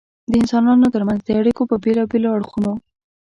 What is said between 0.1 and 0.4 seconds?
د